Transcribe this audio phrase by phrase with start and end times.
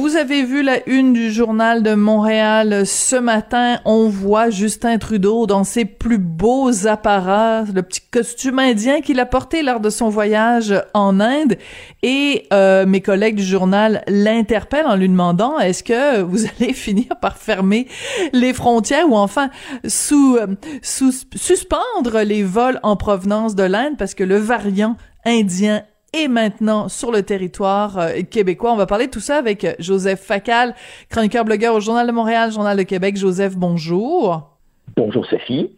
[0.00, 3.80] Vous avez vu la une du journal de Montréal ce matin.
[3.84, 9.26] On voit Justin Trudeau dans ses plus beaux apparats, le petit costume indien qu'il a
[9.26, 11.58] porté lors de son voyage en Inde.
[12.02, 17.20] Et euh, mes collègues du journal l'interpellent en lui demandant est-ce que vous allez finir
[17.20, 17.86] par fermer
[18.32, 19.50] les frontières ou enfin
[19.86, 20.46] sous, euh,
[20.80, 23.98] sous suspendre les vols en provenance de l'Inde?
[23.98, 28.72] Parce que le variant indien et maintenant sur le territoire euh, québécois.
[28.72, 30.74] On va parler de tout ça avec euh, Joseph Facal,
[31.08, 33.16] chroniqueur blogueur au Journal de Montréal, Journal de Québec.
[33.16, 34.56] Joseph, bonjour.
[34.96, 35.70] Bonjour Sophie.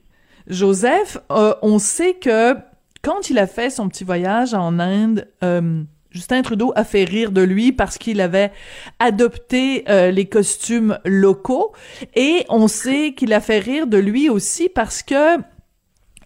[0.47, 2.55] Joseph, euh, on sait que
[3.03, 5.27] quand il a fait son petit voyage en Inde,
[6.11, 8.53] Justin Trudeau a fait rire de lui parce qu'il avait
[9.01, 11.73] adopté les costumes locaux
[12.15, 15.41] et on sait qu'il a fait rire de lui aussi parce que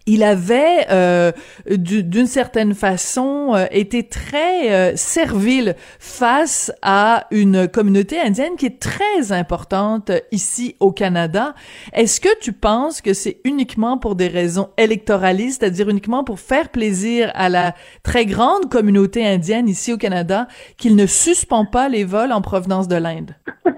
[0.07, 1.31] il avait euh,
[1.69, 8.79] d'une certaine façon euh, été très euh, servile face à une communauté indienne qui est
[8.79, 11.53] très importante ici au Canada.
[11.93, 16.69] Est-ce que tu penses que c'est uniquement pour des raisons électoralistes, c'est-à-dire uniquement pour faire
[16.69, 22.05] plaisir à la très grande communauté indienne ici au Canada qu'il ne suspend pas les
[22.05, 23.35] vols en provenance de l'Inde?
[23.65, 23.73] tu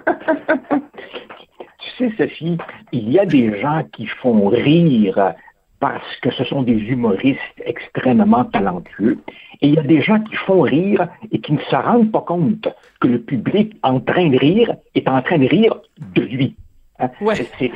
[1.97, 2.59] sais, Sophie,
[2.91, 5.33] il y a des gens qui font rire
[5.79, 9.19] parce que ce sont des humoristes extrêmement talentueux.
[9.61, 12.21] Et il y a des gens qui font rire et qui ne se rendent pas
[12.21, 12.67] compte
[12.99, 15.75] que le public en train de rire est en train de rire
[16.15, 16.55] de lui.
[16.99, 17.09] Hein?
[17.35, 17.71] C'est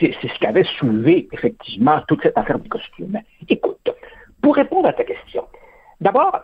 [0.00, 3.18] ce qu'avait soulevé effectivement toute cette affaire du costume.
[3.48, 3.90] Écoute,
[4.40, 5.44] pour répondre à ta question,
[6.00, 6.40] d'abord,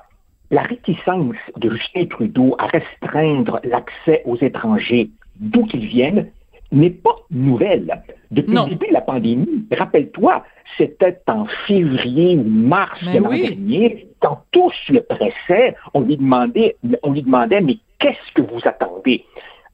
[0.51, 6.31] la réticence de Justin Trudeau à restreindre l'accès aux étrangers d'où qu'ils viennent
[6.71, 8.03] n'est pas nouvelle.
[8.31, 10.45] Depuis le début de la pandémie, rappelle-toi,
[10.77, 16.77] c'était en février ou mars de l'an dernier, quand tous le pressaient, on lui demandait,
[17.03, 19.25] on lui demandait mais qu'est-ce que vous attendez?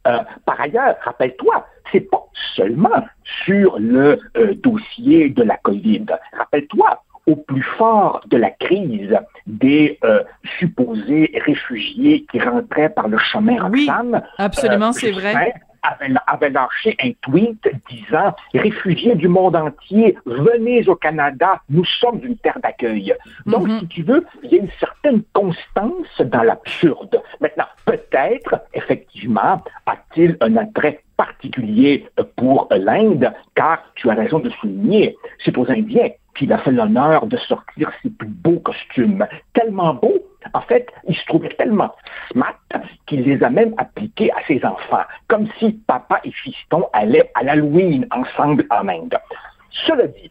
[0.06, 2.26] Euh, par ailleurs, rappelle-toi, c'est pas
[2.56, 3.06] seulement
[3.44, 6.06] sur le euh, dossier de la COVID.
[6.36, 10.24] Rappelle-toi, au plus fort de la crise des euh,
[10.58, 13.88] supposés réfugiés qui rentraient par le chemin Oui,
[14.38, 21.60] absolument, c'est vrai avait, lâché un tweet disant Réfugiés du monde entier, venez au Canada,
[21.68, 23.14] nous sommes une terre d'accueil.
[23.46, 23.80] Donc, mhm.
[23.80, 27.20] si tu veux, il y a une certaine constance dans l'absurde.
[27.40, 32.06] Maintenant, peut-être, effectivement, a-t-il un attrait particulier
[32.36, 37.26] pour l'Inde, car tu as raison de souligner, c'est aux Indiens qu'il a fait l'honneur
[37.26, 39.26] de sortir ses plus beaux costumes.
[39.52, 40.22] Tellement beaux
[40.54, 41.92] en fait, il se trouvait tellement
[42.30, 42.58] smart
[43.06, 47.42] qu'il les a même appliqués à ses enfants, comme si papa et fiston allaient à
[47.42, 49.18] l'Halloween ensemble en Inde.
[49.86, 50.30] Cela dit,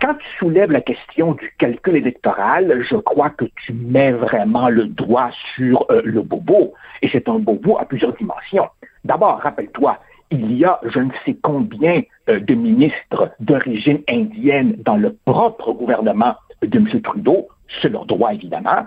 [0.00, 4.86] quand tu soulèves la question du calcul électoral, je crois que tu mets vraiment le
[4.86, 8.68] doigt sur euh, le bobo, et c'est un bobo à plusieurs dimensions.
[9.04, 9.98] D'abord, rappelle-toi,
[10.30, 15.72] il y a je ne sais combien euh, de ministres d'origine indienne dans le propre
[15.72, 17.02] gouvernement de M.
[17.02, 17.48] Trudeau,
[17.84, 18.86] leur droit évidemment,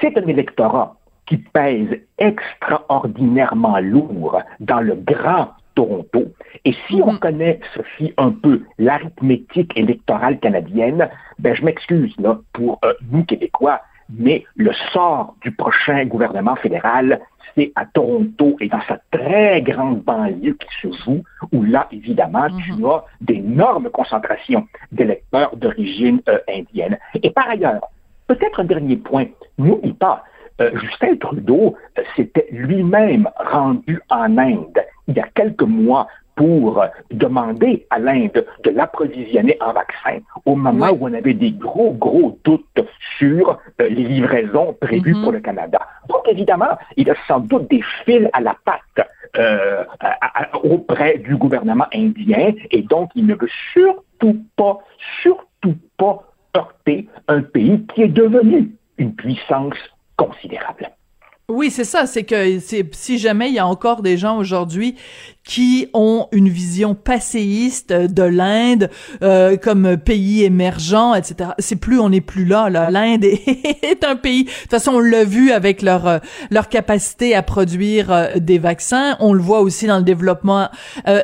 [0.00, 6.24] c'est un électorat qui pèse extraordinairement lourd dans le grand Toronto.
[6.64, 7.18] Et si on mhm.
[7.20, 13.80] connaît, Sophie, un peu l'arithmétique électorale canadienne, ben je m'excuse là pour euh, nous Québécois,
[14.08, 17.20] mais le sort du prochain gouvernement fédéral,
[17.54, 21.22] c'est à Toronto et dans sa très grande banlieue qui se joue,
[21.52, 22.84] où là, évidemment, tu mhm.
[22.86, 26.98] as d'énormes concentrations d'électeurs d'origine euh, indienne.
[27.22, 27.82] Et par ailleurs,
[28.28, 29.26] Peut-être un dernier point.
[29.58, 30.22] N'oublie pas,
[30.60, 36.84] euh, Justin Trudeau euh, s'était lui-même rendu en Inde il y a quelques mois pour
[37.10, 42.38] demander à l'Inde de l'approvisionner en vaccins au moment où on avait des gros, gros
[42.44, 42.80] doutes
[43.18, 45.22] sur euh, les livraisons prévues mm-hmm.
[45.22, 45.80] pour le Canada.
[46.08, 49.08] Donc, évidemment, il a sans doute des fils à la patte
[50.62, 54.78] auprès du gouvernement indien et donc il ne veut surtout pas,
[55.22, 59.76] surtout pas heurter un pays qui est devenu une puissance
[60.16, 60.90] considérable.
[61.50, 62.06] Oui, c'est ça.
[62.06, 64.96] C'est que si jamais il y a encore des gens aujourd'hui
[65.48, 68.90] qui ont une vision passéiste de l'Inde
[69.22, 71.52] euh, comme pays émergent, etc.
[71.58, 72.68] C'est plus, on n'est plus là.
[72.68, 72.90] là.
[72.90, 73.24] L'Inde
[73.82, 74.44] est, un pays.
[74.44, 76.18] De toute façon, on l'a vu avec leur euh,
[76.50, 79.16] leur capacité à produire euh, des vaccins.
[79.20, 80.68] On le voit aussi dans le développement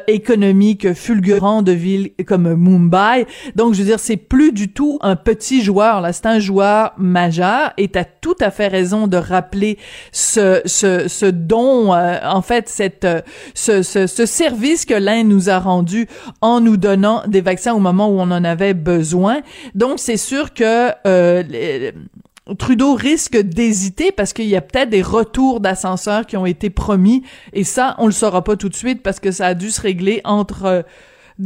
[0.08, 3.26] économique fulgurant de villes comme Mumbai.
[3.56, 6.00] Donc, je veux dire, c'est plus du tout un petit joueur.
[6.00, 7.74] Là, c'est un joueur majeur.
[7.76, 9.76] Et t'as tout à fait raison de rappeler
[10.12, 13.06] ce ce, ce don, en fait, cette
[13.54, 16.06] ce, ce ce service que l'Inde nous a rendu
[16.40, 19.40] en nous donnant des vaccins au moment où on en avait besoin.
[19.74, 21.90] Donc, c'est sûr que euh,
[22.58, 27.22] Trudeau risque d'hésiter parce qu'il y a peut-être des retours d'ascenseurs qui ont été promis
[27.54, 29.80] et ça, on le saura pas tout de suite parce que ça a dû se
[29.80, 30.82] régler entre euh,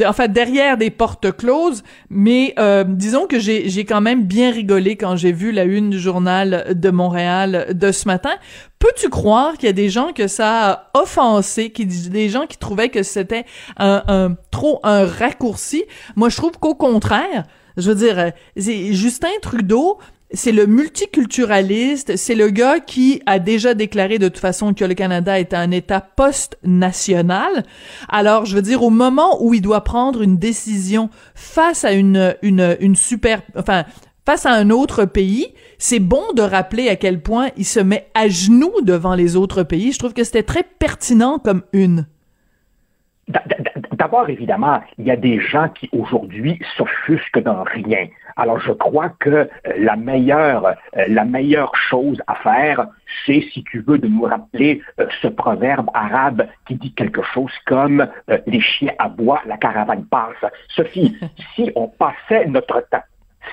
[0.04, 4.96] en fait derrière des portes closes, mais euh, disons que j'ai quand même bien rigolé
[4.96, 8.32] quand j'ai vu la une du journal de Montréal de ce matin.
[8.78, 12.58] Peux-tu croire qu'il y a des gens que ça a offensé, qui des gens qui
[12.58, 13.44] trouvaient que c'était
[13.76, 15.84] un, un trop un raccourci?
[16.14, 17.44] Moi, je trouve qu'au contraire,
[17.76, 19.98] je veux dire, euh, Justin Trudeau
[20.32, 24.94] c'est le multiculturaliste, c'est le gars qui a déjà déclaré de toute façon que le
[24.94, 27.64] Canada est un État post-national.
[28.08, 32.36] Alors, je veux dire, au moment où il doit prendre une décision face à une,
[32.42, 33.84] une, une super, enfin,
[34.28, 38.08] face à un autre pays, c'est bon de rappeler à quel point il se met
[38.14, 39.90] à genoux devant les autres pays.
[39.92, 42.06] Je trouve que c'était très pertinent comme une.
[43.92, 48.06] D'abord, évidemment, il y a des gens qui aujourd'hui s'offusquent dans rien.
[48.36, 49.48] Alors, je crois que euh,
[49.78, 52.86] la meilleure, euh, la meilleure chose à faire,
[53.24, 57.52] c'est, si tu veux, de nous rappeler euh, ce proverbe arabe qui dit quelque chose
[57.64, 58.06] comme
[58.46, 60.52] les chiens aboient, la caravane passe.
[60.68, 61.16] Sophie,
[61.54, 63.04] si on passait notre temps,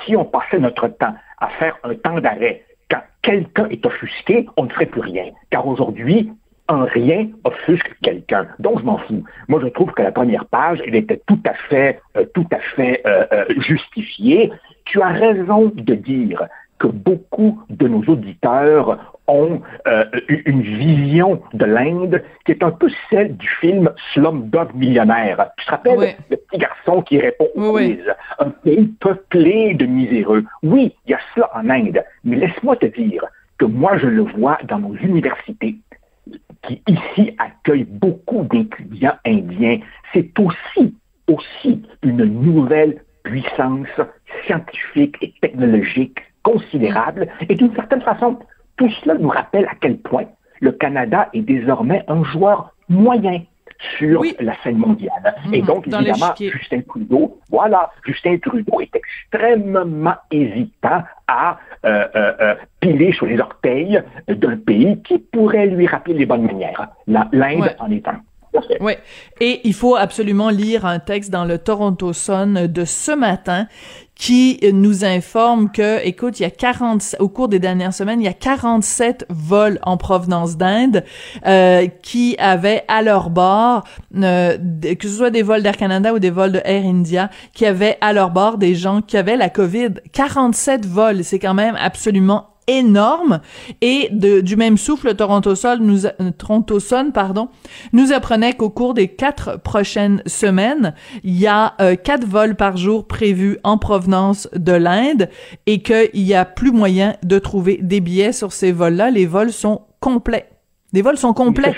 [0.05, 4.63] si on passait notre temps à faire un temps d'arrêt quand quelqu'un est offusqué, on
[4.63, 5.25] ne ferait plus rien.
[5.49, 6.31] Car aujourd'hui,
[6.67, 8.47] un rien offusque quelqu'un.
[8.59, 9.23] Donc, je m'en fous.
[9.47, 12.59] Moi, je trouve que la première page, elle était tout à fait, euh, tout à
[12.75, 14.51] fait euh, euh, justifiée.
[14.85, 16.47] Tu as raison de dire
[16.79, 19.61] que beaucoup de nos auditeurs ont
[20.27, 25.49] une vision de l'Inde qui est un peu celle du film Slumdog Millionnaire.
[25.57, 27.99] Tu te rappelles le petit garçon qui répond quiz?
[28.39, 30.43] Un pays peuplé de miséreux.
[30.63, 33.23] Oui, il y a cela en Inde, mais laisse-moi te dire
[33.57, 35.77] que moi, je le vois dans nos universités
[36.63, 39.79] qui ici accueille beaucoup d'étudiants indiens,
[40.13, 40.95] c'est aussi,
[41.27, 43.87] aussi une nouvelle puissance
[44.45, 47.27] scientifique et technologique considérable.
[47.49, 48.37] Et d'une certaine façon,
[48.77, 50.25] tout cela nous rappelle à quel point
[50.61, 53.41] le Canada est désormais un joueur moyen
[53.97, 55.35] sur la scène mondiale.
[55.51, 55.67] et mhm.
[55.67, 63.11] donc, évidemment, Justin Trudeau, voilà, Justin Trudeau est extrêmement hésitant à euh, euh, euh, piler
[63.11, 66.87] sur les orteils d'un pays qui pourrait lui rappeler les bonnes manières.
[67.07, 68.21] L'Inde en est un.
[68.79, 68.93] Oui.
[69.41, 73.67] Et il faut absolument lire un texte dans le Toronto Sun de ce matin
[74.15, 78.25] qui nous informe que, écoute, il y a 40, au cours des dernières semaines, il
[78.25, 81.03] y a 47 vols en provenance d'Inde
[81.45, 83.83] euh, qui avaient à leur bord,
[84.15, 84.57] euh,
[84.97, 87.97] que ce soit des vols d'Air Canada ou des vols de Air India, qui avaient
[87.99, 89.95] à leur bord des gens qui avaient la COVID.
[90.13, 93.41] 47 vols, c'est quand même absolument énorme.
[93.81, 97.49] Et du même souffle Toronto Sun nous Toronto Sun pardon
[97.93, 102.77] nous apprenait qu'au cours des quatre prochaines semaines il y a euh, quatre vols par
[102.77, 105.29] jour prévus en provenance de l'Inde
[105.65, 109.11] et qu'il y a plus moyen de trouver des billets sur ces vols-là.
[109.11, 110.49] Les vols sont complets.
[110.93, 111.75] Les vols sont complets.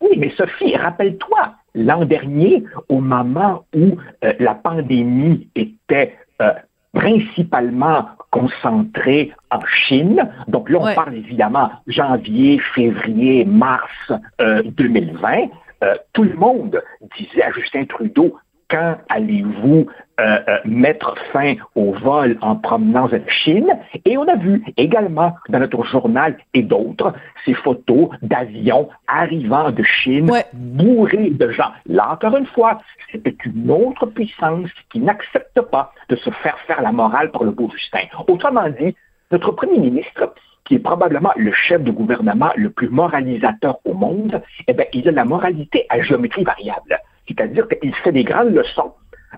[0.00, 6.52] Oui mais Sophie rappelle-toi l'an dernier au moment où euh, la pandémie était euh,
[6.96, 10.28] principalement concentré en Chine.
[10.48, 15.28] Donc là, on parle évidemment janvier, février, mars 2020.
[15.28, 15.46] Euh,
[15.82, 16.82] euh, tout le monde
[17.18, 18.34] disait à Justin Trudeau,
[18.68, 19.86] quand allez-vous
[20.18, 23.68] euh, euh, mettre fin au vol en promenance de Chine?
[24.04, 27.12] Et on a vu également dans notre journal et d'autres
[27.44, 31.72] ces photos d'avions arrivant de Chine bourrés de gens.
[31.86, 32.80] Là, encore une fois,
[33.12, 37.52] c'était une autre puissance qui n'accepte pas de se faire faire la morale par le
[37.52, 38.06] beau Justin.
[38.26, 38.96] Autrement dit,
[39.30, 44.42] notre premier ministre qui est probablement le chef de gouvernement le plus moralisateur au monde,
[44.66, 46.98] eh bien, il a la moralité à géométrie variable.
[47.28, 48.92] C'est-à-dire qu'il fait des grandes leçons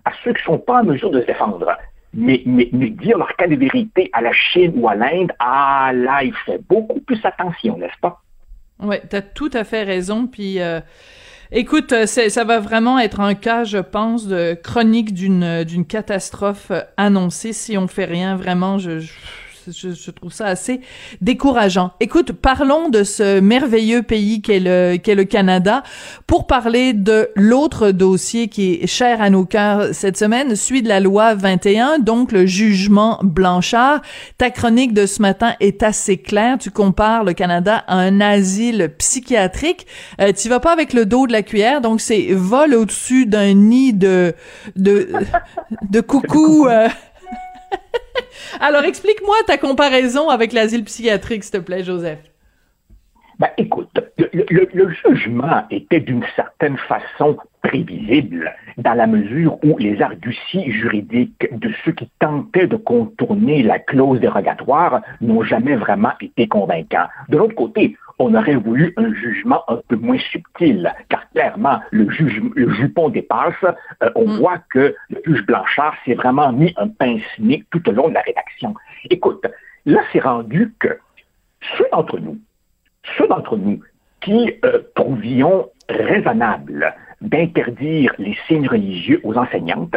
[0.04, 1.66] à ceux qui ne sont pas en mesure de se défendre.
[2.14, 6.35] Mais, dire leur cas de vérité à la Chine ou à l'Inde, ah là, il
[6.47, 8.23] fait beaucoup plus attention, n'est-ce pas?
[8.80, 10.26] Oui, tu as tout à fait raison.
[10.26, 10.80] Puis, euh,
[11.50, 16.73] écoute, euh, ça va vraiment être un cas, je pense, de chronique d'une d'une catastrophe
[16.97, 18.37] annoncée si on fait rien.
[18.37, 19.00] Vraiment, je,
[19.73, 20.81] je, trouve ça assez
[21.21, 21.93] décourageant.
[22.01, 25.83] Écoute, parlons de ce merveilleux pays qu'est le, qu'est le Canada
[26.27, 30.89] pour parler de l'autre dossier qui est cher à nos cœurs cette semaine, celui de
[30.89, 34.03] la loi 21, donc le jugement Blanchard.
[34.39, 36.59] Ta chronique de ce matin est assez claire.
[36.59, 39.87] Tu compares le Canada à un asile psychiatrique.
[40.21, 43.55] Euh, tu vas pas avec le dos de la cuillère, donc c'est vol au-dessus d'un
[43.55, 44.35] nid de
[44.77, 45.09] de
[45.91, 46.67] de coucou.
[46.79, 46.89] Euh.
[48.61, 52.21] Alors explique-moi ta comparaison avec l'asile psychiatrique, s'il te plaît, Joseph.
[53.39, 53.89] Ben, écoute,
[54.33, 61.71] le, jugement était d'une certaine façon prévisible dans la mesure où les arguties juridiques de
[61.85, 67.09] ceux qui tentaient de contourner la clause dérogatoire n'ont jamais vraiment été convaincants.
[67.29, 72.11] De l'autre côté, on aurait voulu un jugement un peu moins subtil, car clairement, le,
[72.11, 73.55] juge, le jupon dépasse.
[74.03, 74.38] Euh, on mm.
[74.38, 78.23] voit que le juge Blanchard s'est vraiment mis un pince-nez tout au long de la
[78.23, 78.75] rédaction.
[79.11, 79.47] Écoute,
[79.87, 80.99] là, c'est rendu que
[81.77, 82.38] ceux d'entre nous,
[83.17, 83.81] ceux d'entre nous
[84.21, 89.97] qui euh, trouvions raisonnable d'interdire les signes religieux aux enseignantes,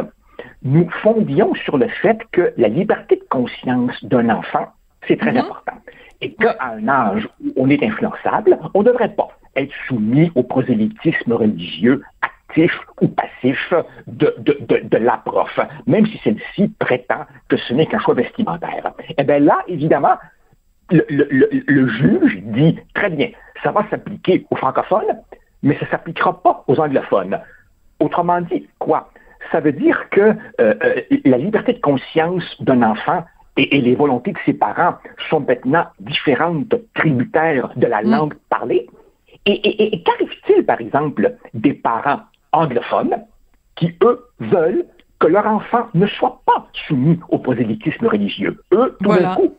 [0.63, 4.67] nous fondions sur le fait que la liberté de conscience d'un enfant,
[5.07, 5.45] c'est très mm-hmm.
[5.45, 5.77] important
[6.21, 10.43] et qu'à un âge où on est influençable, on ne devrait pas être soumis au
[10.43, 13.73] prosélytisme religieux actif ou passif
[14.07, 18.93] de, de, de, la prof, même si celle-ci prétend que ce n'est qu'un choix vestimentaire.
[19.17, 20.15] Eh bien là, évidemment,
[20.89, 23.29] le, le, le, juge dit très bien,
[23.63, 25.21] ça va s'appliquer aux francophones,
[25.63, 27.39] mais ça ne s'appliquera pas aux anglophones.
[27.99, 29.09] Autrement dit, quoi?
[29.51, 33.23] Ça veut dire que euh, euh, la liberté de conscience d'un enfant
[33.57, 34.95] et, les volontés de ses parents
[35.29, 38.09] sont maintenant différentes, tributaires de la mm.
[38.09, 38.87] langue parlée.
[39.45, 43.17] Et, et qu'arrive-t-il, par exemple, des parents anglophones
[43.75, 44.85] qui, eux, veulent
[45.19, 48.61] que leur enfant ne soit pas soumis au prosélytisme religieux?
[48.73, 49.53] Eux, tout d'un coup,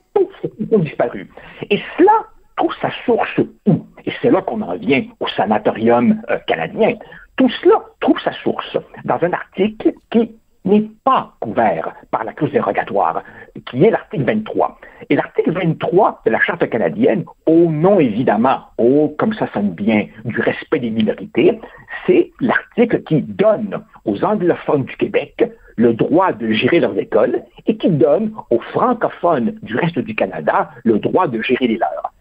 [0.71, 1.29] ont disparu.
[1.71, 2.13] Et cela
[2.57, 3.87] trouve sa source où?
[4.13, 6.97] Et c'est là qu'on en vient au sanatorium euh, canadien.
[7.37, 8.77] Tout cela trouve sa source
[9.07, 10.33] dans un article qui
[10.67, 13.23] n'est pas couvert par la clause dérogatoire,
[13.71, 14.79] qui est l'article 23.
[15.09, 20.09] Et l'article 23 de la Charte canadienne, au nom évidemment, oh, comme ça sonne bien,
[20.27, 21.59] du respect des minorités,
[22.07, 27.79] c'est l'article qui donne aux anglophones du Québec le droit de gérer leurs écoles et
[27.79, 32.13] qui donne aux francophones du reste du Canada le droit de gérer les leurs.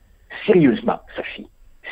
[0.45, 1.47] Sérieusement, Sophie,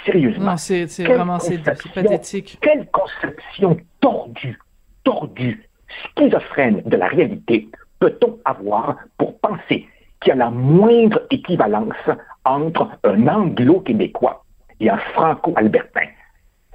[0.06, 0.52] sérieusement.
[0.52, 1.58] Non, c'est vraiment c'est
[1.94, 2.58] pathétique.
[2.62, 4.60] Quelle conception tordue,
[5.04, 5.68] tordue
[6.16, 9.88] schizophrène de la réalité peut-on avoir pour penser
[10.22, 11.94] qu'il y a la moindre équivalence
[12.46, 14.44] entre un anglo-québécois
[14.80, 16.08] et un franco-albertain?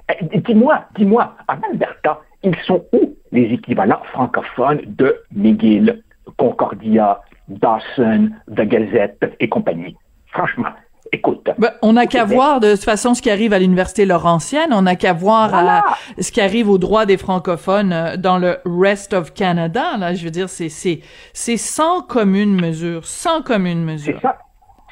[0.09, 6.03] Eh, dis-moi, dis-moi, en Alberta, ils sont où les équivalents francophones de McGill,
[6.37, 9.95] Concordia, Dawson, The Gazette et compagnie?
[10.27, 10.69] Franchement,
[11.11, 11.49] Écoute.
[11.57, 14.81] Ben, on n'a qu'à voir de toute façon ce qui arrive à l'université Laurentienne, on
[14.81, 15.83] n'a qu'à voir
[16.19, 19.97] ce qui arrive aux droits des francophones euh, dans le rest of Canada.
[19.97, 21.01] Là, je veux dire, c'est c'est
[21.33, 24.17] c'est sans commune mesure, sans commune mesure.
[24.21, 24.37] C'est ça,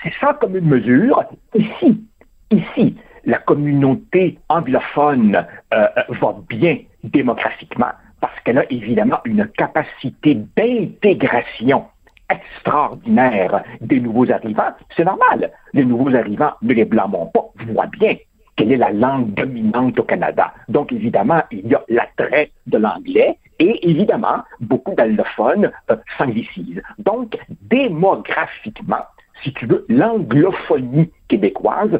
[0.04, 1.24] c'est sans commune mesure.
[1.56, 2.04] Ici,
[2.52, 7.92] ici, la communauté anglophone euh, euh, va bien démographiquement
[8.22, 11.86] parce qu'elle a évidemment une capacité d'intégration
[12.34, 15.52] extraordinaire des nouveaux arrivants, c'est normal.
[15.74, 18.16] Les nouveaux arrivants ne les blâmons pas, voient bien
[18.56, 20.54] quelle est la langue dominante au Canada.
[20.70, 26.82] Donc, évidemment, il y a l'attrait de l'anglais et, évidemment, beaucoup d'allophones euh, s'anglicisent.
[27.00, 29.06] Donc, démographiquement,
[29.44, 32.00] si tu veux, l'anglophonie québécoise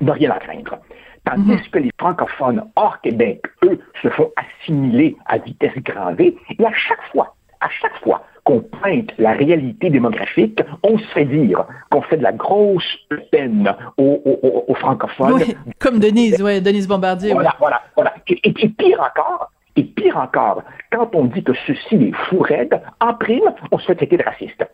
[0.00, 0.78] n'a rien à craindre.
[1.24, 1.70] Tandis mhm.
[1.70, 6.72] que les francophones hors Québec, eux, se font assimiler à vitesse grand V, et à
[6.72, 12.02] chaque fois, à chaque fois qu'on pointe la réalité démographique, on se fait dire qu'on
[12.02, 12.98] fait de la grosse
[13.30, 15.34] peine aux, francophones.
[15.34, 17.34] Oui, comme Denise, ouais, Denise Bombardier.
[17.34, 18.14] Voilà, voilà, voilà.
[18.28, 23.14] Et, pire encore, et pire encore, quand on dit que ceci est fou raide, en
[23.14, 24.64] prime, on se fait traiter de raciste.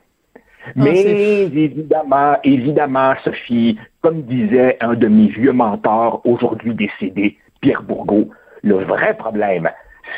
[0.66, 7.82] Ah, Mais évidemment, évidemment, Sophie, comme disait un de mes vieux mentors aujourd'hui décédé, Pierre
[7.82, 8.30] Bourgault,
[8.62, 9.70] le vrai problème,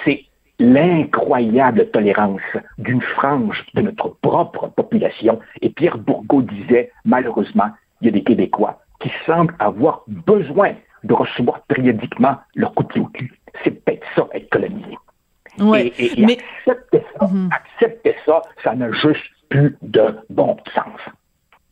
[0.05, 0.25] c'est
[0.61, 2.41] l'incroyable tolérance
[2.79, 5.41] d'une frange de notre propre population.
[5.63, 11.15] Et Pierre Bourgault disait, malheureusement, il y a des Québécois qui semblent avoir besoin de
[11.15, 13.33] recevoir périodiquement leur coup de pied au cul.
[13.65, 14.99] C'est peut-être ça, être colonisé.
[15.59, 16.39] Ouais, et, mais...
[16.67, 17.51] accepter ça, mhm.
[17.53, 21.01] accepter ça, ça n'a juste plus de bon sens.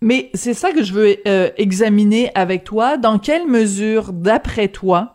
[0.01, 2.97] Mais c'est ça que je veux euh, examiner avec toi.
[2.97, 5.15] Dans quelle mesure, d'après toi,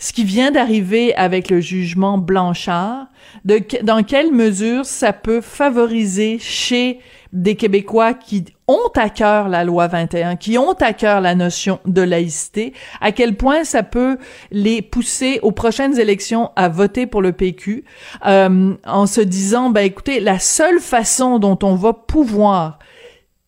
[0.00, 3.06] ce qui vient d'arriver avec le jugement Blanchard,
[3.44, 7.00] de, dans quelle mesure ça peut favoriser chez
[7.34, 11.80] des Québécois qui ont à cœur la loi 21, qui ont à cœur la notion
[11.84, 14.16] de laïcité, à quel point ça peut
[14.50, 17.84] les pousser aux prochaines élections à voter pour le PQ,
[18.26, 22.78] euh, en se disant, ben écoutez, la seule façon dont on va pouvoir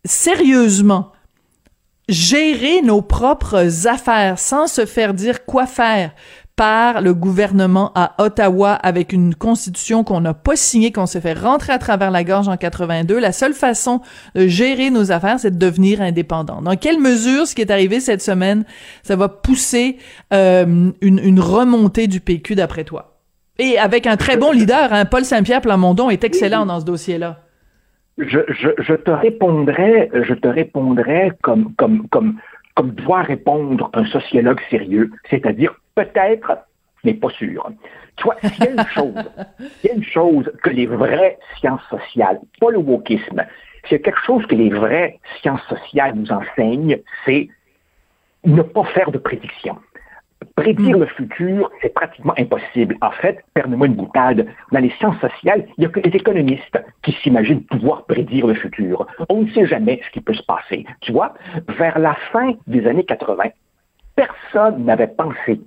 [0.04, 1.12] sérieusement
[2.08, 6.12] gérer nos propres affaires sans se faire dire quoi faire
[6.56, 11.32] par le gouvernement à Ottawa avec une constitution qu'on n'a pas signée, qu'on s'est fait
[11.32, 13.18] rentrer à travers la gorge en 82.
[13.18, 14.00] La seule façon
[14.34, 16.60] de gérer nos affaires, c'est de devenir indépendant.
[16.60, 18.64] Dans quelle mesure ce qui est arrivé cette semaine,
[19.02, 19.96] ça va pousser
[20.32, 23.20] euh, une, une remontée du PQ d'après toi?
[23.58, 27.40] Et avec un très bon leader, hein, Paul Saint-Pierre Plamondon est excellent dans ce dossier-là.
[28.18, 32.38] Je, je, je, te répondrai, je te répondrai comme, comme, comme,
[32.74, 36.58] comme doit répondre un sociologue sérieux, c'est-à-dire peut-être,
[37.04, 37.70] mais pas sûr.
[38.16, 39.14] Tu vois, s'il y a une chose,
[39.80, 43.44] s'il y a une chose que les vraies sciences sociales, pas le wokisme,
[43.84, 47.48] s'il y a quelque chose que les vraies sciences sociales nous enseignent, c'est
[48.44, 49.78] ne pas faire de prédictions.
[50.56, 52.96] Prédire le futur, c'est pratiquement impossible.
[53.00, 56.78] En fait, permets-moi une boutade, dans les sciences sociales, il n'y a que les économistes
[57.02, 59.06] qui s'imaginent pouvoir prédire le futur.
[59.28, 60.84] On ne sait jamais ce qui peut se passer.
[61.00, 61.34] Tu vois,
[61.68, 63.44] vers la fin des années 80,
[64.16, 65.60] personne n'avait pensé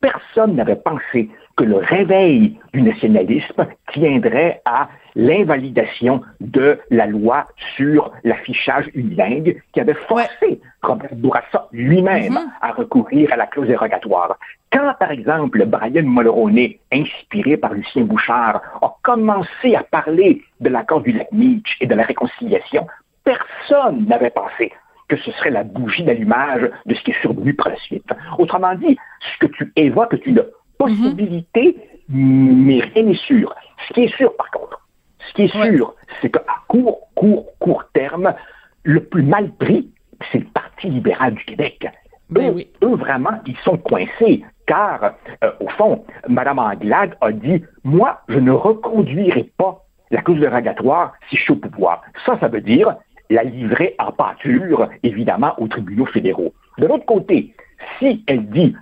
[0.00, 8.12] personne n'avait pensé que le réveil du nationalisme tiendrait à l'invalidation de la loi sur
[8.24, 12.48] l'affichage unilingue qui avait forcé Robert Bourassa lui-même mm-hmm.
[12.62, 14.38] à recourir à la clause dérogatoire.
[14.72, 21.02] Quand, par exemple, Brian Mulroney, inspiré par Lucien Bouchard, a commencé à parler de l'accord
[21.02, 21.28] du lac
[21.80, 22.86] et de la réconciliation,
[23.24, 24.72] personne n'avait pensé
[25.10, 28.06] que ce serait la bougie d'allumage de ce qui est survenu par la suite.
[28.38, 30.44] Autrement dit, ce que tu évoques est une
[30.78, 31.76] possibilité,
[32.08, 33.52] mais rien n'est sûr.
[33.88, 34.80] Ce qui est sûr, par contre,
[35.18, 38.32] ce qui est sûr, c'est qu'à court, court, court terme,
[38.84, 39.90] le plus mal pris,
[40.30, 41.88] c'est le Parti libéral du Québec.
[42.30, 47.64] Ben eux, eux, vraiment, ils sont coincés, car, euh, au fond, Mme Anglade a dit,
[47.82, 52.02] moi, je ne reconduirai pas la cause dérogatoire si je suis au pouvoir.
[52.24, 52.94] Ça, ça veut dire,
[53.30, 56.52] la livrer en pâture, évidemment, aux tribunaux fédéraux.
[56.78, 57.54] De l'autre côté,
[57.98, 58.74] si elle dit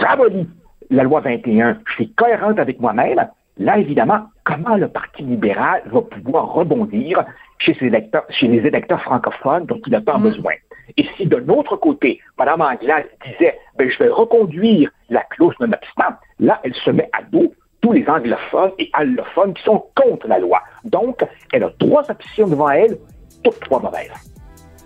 [0.00, 0.48] j'abolis
[0.90, 6.00] la loi 21, je suis cohérente avec moi-même, là, évidemment, comment le Parti libéral va
[6.00, 7.24] pouvoir rebondir
[7.58, 10.22] chez, ses électeurs, chez les électeurs francophones dont il n'a pas mm.
[10.22, 10.54] besoin?
[10.96, 16.16] Et si de l'autre côté, Mme Anglade disait ben, je vais reconduire la clause non-obstant,
[16.40, 20.38] là, elle se met à dos tous les anglophones et allophones qui sont contre la
[20.38, 20.60] loi.
[20.84, 22.98] Donc, elle a trois options devant elle
[23.42, 24.10] toutes trois mauvaises.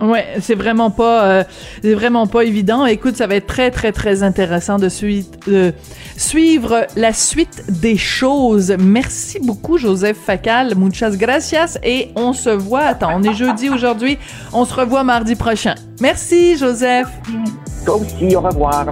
[0.00, 1.44] Ouais, c'est vraiment pas, euh,
[1.82, 2.84] c'est vraiment pas évident.
[2.84, 8.74] Écoute, ça va être très très très intéressant de suivre la suite des choses.
[8.78, 10.74] Merci beaucoup, Joseph Facal.
[10.74, 11.78] Muchas gracias.
[11.82, 12.82] Et on se voit.
[12.82, 14.18] Attends, on est jeudi aujourd'hui.
[14.52, 15.74] On se revoit mardi prochain.
[16.00, 17.08] Merci, Joseph.
[17.86, 18.34] Toi aussi.
[18.34, 18.86] Au revoir.